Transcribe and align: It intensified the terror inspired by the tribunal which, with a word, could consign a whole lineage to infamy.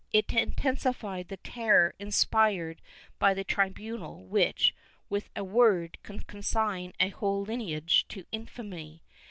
It 0.11 0.33
intensified 0.33 1.27
the 1.27 1.37
terror 1.37 1.93
inspired 1.99 2.81
by 3.19 3.35
the 3.35 3.43
tribunal 3.43 4.25
which, 4.25 4.73
with 5.09 5.29
a 5.35 5.43
word, 5.43 5.99
could 6.01 6.25
consign 6.25 6.93
a 6.99 7.09
whole 7.09 7.43
lineage 7.43 8.07
to 8.07 8.25
infamy. 8.31 9.03